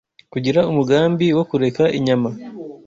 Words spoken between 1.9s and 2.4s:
inyama